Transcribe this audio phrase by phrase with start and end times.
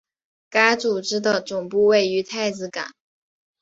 [0.49, 2.91] 该组织的总部位于太子港。